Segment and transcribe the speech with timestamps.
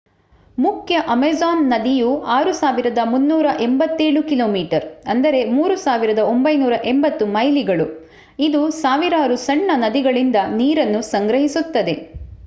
[0.57, 7.87] ಮುಖ್ಯ ಅಮೆಜಾನ್ ನದಿಯು 6,387 ಕಿಮೀ 3,980 ಮೈಲಿಗಳು.
[8.39, 11.95] ಇದು ಸಾವಿರಾರು ಸಣ್ಣ ನದಿಗಳಿಂದ ನೀರನ್ನು ಸಂಗ್ರಹಿಸುತ್ತದೆ